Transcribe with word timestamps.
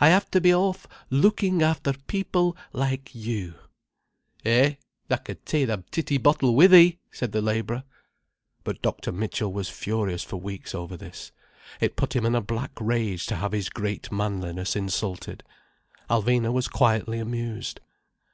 I 0.00 0.08
have 0.08 0.30
to 0.30 0.40
be 0.40 0.54
off 0.54 0.86
looking 1.10 1.60
after 1.60 1.92
people 1.92 2.56
like 2.72 3.14
you—" 3.14 3.52
"Eh, 4.42 4.76
tha 5.08 5.18
can 5.18 5.36
ta'e 5.44 5.66
th' 5.66 5.92
titty 5.92 6.16
bottle 6.16 6.56
wi' 6.56 6.68
thee," 6.68 6.98
said 7.10 7.32
the 7.32 7.42
labourer. 7.42 7.82
But 8.64 8.80
Dr. 8.80 9.12
Mitchell 9.12 9.52
was 9.52 9.68
furious 9.68 10.22
for 10.22 10.38
weeks 10.38 10.74
over 10.74 10.96
this. 10.96 11.32
It 11.82 11.96
put 11.96 12.16
him 12.16 12.24
in 12.24 12.34
a 12.34 12.40
black 12.40 12.72
rage 12.80 13.26
to 13.26 13.34
have 13.36 13.52
his 13.52 13.68
great 13.68 14.10
manliness 14.10 14.74
insulted. 14.74 15.44
Alvina 16.08 16.50
was 16.50 16.66
quietly 16.68 17.18
amused. 17.18 17.80